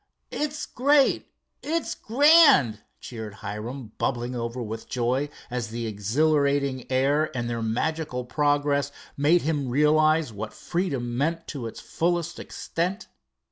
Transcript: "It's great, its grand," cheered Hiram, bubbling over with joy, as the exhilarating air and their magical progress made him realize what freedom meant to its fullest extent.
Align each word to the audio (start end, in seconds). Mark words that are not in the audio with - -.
"It's 0.31 0.65
great, 0.65 1.27
its 1.61 1.93
grand," 1.93 2.81
cheered 2.99 3.35
Hiram, 3.35 3.91
bubbling 3.99 4.33
over 4.35 4.59
with 4.59 4.89
joy, 4.89 5.29
as 5.51 5.67
the 5.69 5.85
exhilarating 5.85 6.91
air 6.91 7.29
and 7.37 7.47
their 7.47 7.61
magical 7.61 8.25
progress 8.25 8.91
made 9.15 9.43
him 9.43 9.69
realize 9.69 10.33
what 10.33 10.53
freedom 10.55 11.15
meant 11.15 11.47
to 11.49 11.67
its 11.67 11.79
fullest 11.79 12.39
extent. 12.39 13.09